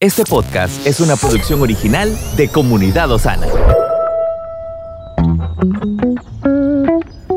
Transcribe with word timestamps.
Este 0.00 0.22
podcast 0.22 0.86
es 0.86 1.00
una 1.00 1.16
producción 1.16 1.60
original 1.60 2.16
de 2.36 2.46
Comunidad 2.46 3.10
Osana. 3.10 3.48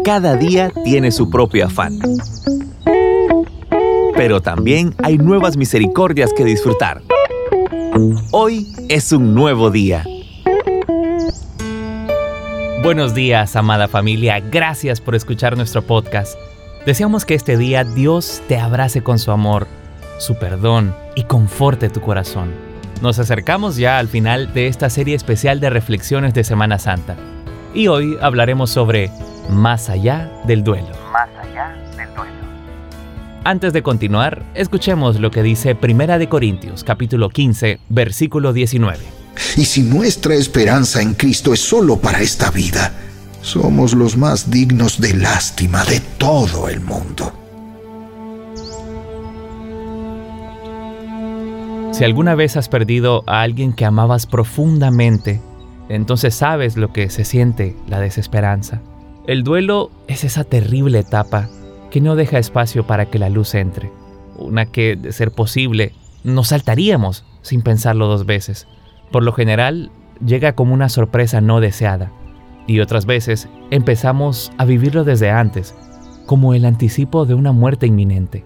Cada 0.06 0.36
día 0.36 0.72
tiene 0.84 1.12
su 1.12 1.32
propio 1.32 1.66
afán. 1.66 1.98
Pero 4.16 4.42
también 4.42 4.94
hay 5.02 5.18
nuevas 5.18 5.58
misericordias 5.58 6.34
que 6.34 6.46
disfrutar. 6.46 7.02
Hoy 8.32 8.68
es 8.90 9.12
un 9.12 9.34
nuevo 9.34 9.72
día. 9.72 10.06
Buenos 12.84 13.16
días, 13.16 13.56
amada 13.56 13.88
familia. 13.88 14.40
Gracias 14.40 15.02
por 15.02 15.16
escuchar 15.16 15.58
nuestro 15.58 15.82
podcast. 15.82 16.38
Deseamos 16.86 17.26
que 17.26 17.34
este 17.34 17.58
día 17.58 17.84
Dios 17.84 18.44
te 18.48 18.60
abrace 18.60 19.02
con 19.02 19.18
su 19.18 19.32
amor, 19.32 19.66
su 20.22 20.36
perdón 20.36 20.96
y 21.16 21.24
conforte 21.24 21.90
tu 21.90 22.00
corazón. 22.00 22.52
Nos 23.02 23.18
acercamos 23.18 23.76
ya 23.78 23.98
al 23.98 24.08
final 24.08 24.54
de 24.54 24.68
esta 24.68 24.90
serie 24.90 25.16
especial 25.16 25.60
de 25.60 25.72
reflexiones 25.72 26.34
de 26.36 26.44
Semana 26.44 26.78
Santa. 26.78 27.16
Y 27.74 27.88
hoy 27.88 28.18
hablaremos 28.22 28.70
sobre 28.70 29.10
Más 29.50 29.90
allá 29.90 30.32
del 30.46 30.64
duelo. 30.64 30.90
Más 31.12 31.30
allá 31.42 31.76
del 31.98 32.14
duelo. 32.14 32.32
Antes 33.44 33.74
de 33.74 33.82
continuar, 33.82 34.44
escuchemos 34.54 35.20
lo 35.20 35.32
que 35.32 35.42
dice 35.42 35.74
Primera 35.74 36.20
de 36.20 36.30
Corintios, 36.30 36.84
capítulo 36.84 37.30
15, 37.30 37.80
versículo 37.90 38.54
19. 38.54 39.00
Y 39.58 39.66
si 39.66 39.82
nuestra 39.82 40.36
esperanza 40.36 41.02
en 41.02 41.16
Cristo 41.16 41.54
es 41.54 41.60
solo 41.60 41.98
para 41.98 42.22
esta 42.22 42.52
vida, 42.52 42.94
somos 43.42 43.94
los 43.94 44.16
más 44.16 44.52
dignos 44.52 45.02
de 45.02 45.16
lástima 45.16 45.84
de 45.86 46.00
todo 46.20 46.70
el 46.70 46.82
mundo. 46.82 47.41
Si 52.02 52.06
alguna 52.06 52.34
vez 52.34 52.58
has 52.58 52.68
perdido 52.68 53.24
a 53.28 53.44
alguien 53.44 53.74
que 53.74 53.86
amabas 53.86 54.26
profundamente, 54.26 55.40
entonces 55.88 56.34
sabes 56.34 56.76
lo 56.76 56.92
que 56.92 57.12
se 57.12 57.24
siente 57.24 57.76
la 57.88 58.00
desesperanza. 58.00 58.82
El 59.28 59.44
duelo 59.44 59.92
es 60.08 60.24
esa 60.24 60.44
terrible 60.44 60.98
etapa 60.98 61.48
que 61.92 62.02
no 62.02 62.16
deja 62.16 62.40
espacio 62.40 62.88
para 62.88 63.12
que 63.12 63.20
la 63.20 63.30
luz 63.30 63.54
entre. 63.54 63.92
Una 64.36 64.66
que, 64.66 64.96
de 64.96 65.12
ser 65.12 65.30
posible, 65.30 65.94
nos 66.24 66.48
saltaríamos 66.48 67.24
sin 67.44 67.62
pensarlo 67.62 68.08
dos 68.08 68.26
veces. 68.26 68.68
Por 69.12 69.22
lo 69.22 69.32
general, 69.32 69.92
llega 70.26 70.56
como 70.56 70.74
una 70.74 70.90
sorpresa 70.90 71.40
no 71.40 71.60
deseada. 71.60 72.12
Y 72.66 72.80
otras 72.80 73.06
veces 73.06 73.48
empezamos 73.70 74.52
a 74.58 74.66
vivirlo 74.66 75.04
desde 75.04 75.30
antes, 75.30 75.76
como 76.26 76.56
el 76.56 76.66
anticipo 76.66 77.28
de 77.28 77.36
una 77.36 77.52
muerte 77.52 77.86
inminente. 77.86 78.44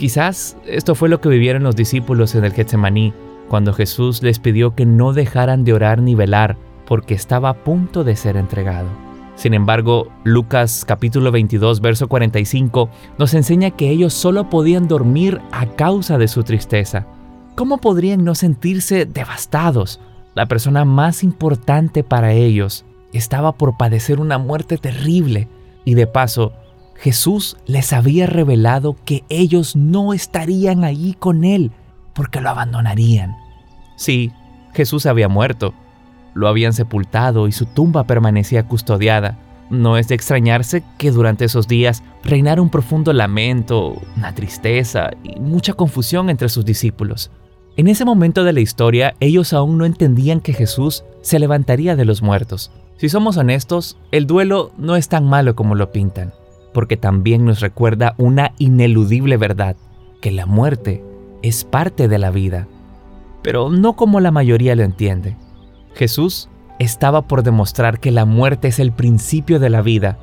Quizás 0.00 0.56
esto 0.66 0.94
fue 0.94 1.10
lo 1.10 1.20
que 1.20 1.28
vivieron 1.28 1.62
los 1.62 1.76
discípulos 1.76 2.34
en 2.34 2.46
el 2.46 2.54
Getsemaní, 2.54 3.12
cuando 3.50 3.74
Jesús 3.74 4.22
les 4.22 4.38
pidió 4.38 4.74
que 4.74 4.86
no 4.86 5.12
dejaran 5.12 5.62
de 5.62 5.74
orar 5.74 6.00
ni 6.00 6.14
velar, 6.14 6.56
porque 6.86 7.12
estaba 7.12 7.50
a 7.50 7.54
punto 7.64 8.02
de 8.02 8.16
ser 8.16 8.38
entregado. 8.38 8.88
Sin 9.36 9.52
embargo, 9.52 10.08
Lucas 10.24 10.86
capítulo 10.88 11.30
22, 11.32 11.82
verso 11.82 12.08
45 12.08 12.88
nos 13.18 13.34
enseña 13.34 13.72
que 13.72 13.90
ellos 13.90 14.14
solo 14.14 14.48
podían 14.48 14.88
dormir 14.88 15.38
a 15.52 15.66
causa 15.66 16.16
de 16.16 16.28
su 16.28 16.44
tristeza. 16.44 17.06
¿Cómo 17.54 17.76
podrían 17.76 18.24
no 18.24 18.34
sentirse 18.34 19.04
devastados? 19.04 20.00
La 20.34 20.46
persona 20.46 20.86
más 20.86 21.22
importante 21.22 22.04
para 22.04 22.32
ellos 22.32 22.86
estaba 23.12 23.52
por 23.52 23.76
padecer 23.76 24.18
una 24.18 24.38
muerte 24.38 24.78
terrible 24.78 25.46
y 25.84 25.92
de 25.92 26.06
paso 26.06 26.54
Jesús 27.00 27.56
les 27.66 27.94
había 27.94 28.26
revelado 28.26 28.94
que 29.06 29.24
ellos 29.30 29.74
no 29.74 30.12
estarían 30.12 30.84
allí 30.84 31.14
con 31.14 31.44
Él 31.44 31.70
porque 32.14 32.42
lo 32.42 32.50
abandonarían. 32.50 33.36
Sí, 33.96 34.32
Jesús 34.74 35.06
había 35.06 35.26
muerto, 35.26 35.72
lo 36.34 36.46
habían 36.46 36.74
sepultado 36.74 37.48
y 37.48 37.52
su 37.52 37.64
tumba 37.64 38.04
permanecía 38.04 38.66
custodiada. 38.66 39.38
No 39.70 39.96
es 39.96 40.08
de 40.08 40.14
extrañarse 40.14 40.84
que 40.98 41.10
durante 41.10 41.46
esos 41.46 41.68
días 41.68 42.02
reinara 42.22 42.60
un 42.60 42.68
profundo 42.68 43.14
lamento, 43.14 43.96
una 44.18 44.34
tristeza 44.34 45.08
y 45.24 45.40
mucha 45.40 45.72
confusión 45.72 46.28
entre 46.28 46.50
sus 46.50 46.66
discípulos. 46.66 47.30
En 47.78 47.88
ese 47.88 48.04
momento 48.04 48.44
de 48.44 48.52
la 48.52 48.60
historia 48.60 49.14
ellos 49.20 49.54
aún 49.54 49.78
no 49.78 49.86
entendían 49.86 50.40
que 50.40 50.52
Jesús 50.52 51.04
se 51.22 51.38
levantaría 51.38 51.96
de 51.96 52.04
los 52.04 52.20
muertos. 52.20 52.70
Si 52.98 53.08
somos 53.08 53.38
honestos, 53.38 53.96
el 54.10 54.26
duelo 54.26 54.72
no 54.76 54.96
es 54.96 55.08
tan 55.08 55.24
malo 55.24 55.56
como 55.56 55.74
lo 55.74 55.92
pintan 55.92 56.34
porque 56.72 56.96
también 56.96 57.44
nos 57.44 57.60
recuerda 57.60 58.14
una 58.18 58.52
ineludible 58.58 59.36
verdad, 59.36 59.76
que 60.20 60.30
la 60.30 60.46
muerte 60.46 61.04
es 61.42 61.64
parte 61.64 62.08
de 62.08 62.18
la 62.18 62.30
vida, 62.30 62.68
pero 63.42 63.70
no 63.70 63.94
como 63.94 64.20
la 64.20 64.30
mayoría 64.30 64.76
lo 64.76 64.82
entiende. 64.82 65.36
Jesús 65.94 66.48
estaba 66.78 67.22
por 67.22 67.42
demostrar 67.42 68.00
que 68.00 68.10
la 68.10 68.24
muerte 68.24 68.68
es 68.68 68.78
el 68.78 68.92
principio 68.92 69.58
de 69.58 69.70
la 69.70 69.82
vida 69.82 70.18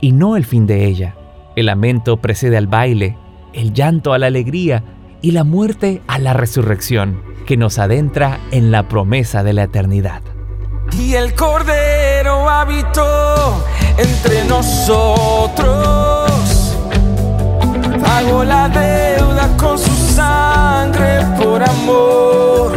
y 0.00 0.12
no 0.12 0.36
el 0.36 0.44
fin 0.44 0.66
de 0.66 0.86
ella. 0.86 1.14
El 1.56 1.66
lamento 1.66 2.18
precede 2.18 2.56
al 2.56 2.66
baile, 2.66 3.16
el 3.52 3.72
llanto 3.72 4.12
a 4.12 4.18
la 4.18 4.26
alegría 4.26 4.84
y 5.22 5.32
la 5.32 5.44
muerte 5.44 6.00
a 6.06 6.18
la 6.18 6.32
resurrección, 6.32 7.22
que 7.46 7.56
nos 7.56 7.78
adentra 7.78 8.40
en 8.52 8.70
la 8.70 8.88
promesa 8.88 9.42
de 9.42 9.52
la 9.52 9.64
eternidad. 9.64 10.22
Y 11.00 11.14
el 11.14 11.34
Cordero 11.34 12.48
habitó 12.48 13.64
entre 13.96 14.44
nosotros. 14.44 16.30
Pagó 18.04 18.44
la 18.44 18.68
deuda 18.68 19.48
con 19.56 19.78
su 19.78 19.90
sangre 20.14 21.26
por 21.42 21.62
amor. 21.62 22.74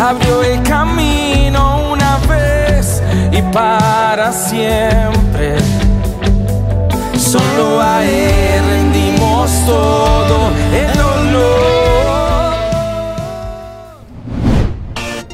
Abrió 0.00 0.42
el 0.44 0.62
camino 0.62 1.90
una 1.92 2.16
vez 2.28 3.02
y 3.32 3.42
para 3.52 4.32
siempre. 4.32 5.56
Solo 7.18 7.82
a 7.82 8.04
Él 8.04 8.64
rendimos 8.70 9.50
todo 9.66 10.07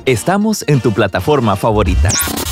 Estamos 0.06 0.66
en 0.68 0.82
tu 0.82 0.92
plataforma 0.92 1.56
favorita. 1.56 2.10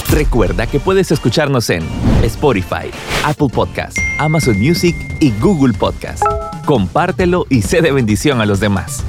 Recuerda 0.08 0.66
que 0.66 0.80
puedes 0.80 1.10
escucharnos 1.10 1.68
en 1.68 1.82
Spotify, 2.22 2.90
Apple 3.26 3.48
Podcast, 3.52 3.98
Amazon 4.18 4.58
Music 4.58 4.96
y 5.20 5.32
Google 5.32 5.74
Podcast. 5.74 6.22
Compártelo 6.64 7.44
y 7.50 7.60
sé 7.60 7.82
de 7.82 7.92
bendición 7.92 8.40
a 8.40 8.46
los 8.46 8.58
demás. 8.58 9.04